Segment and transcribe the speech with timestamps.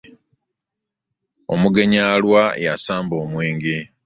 [1.53, 3.77] Omugenyi alwa y'asamba omwenge.